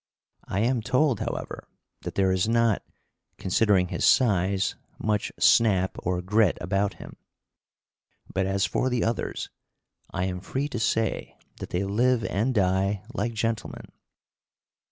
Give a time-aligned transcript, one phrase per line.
[0.47, 1.67] I am told, however,
[2.01, 2.81] that there is not,
[3.37, 7.17] considering his size, much snap or grit about him;
[8.33, 9.51] but as for the others,
[10.09, 13.91] I am free to say that they live and die like gentlemen.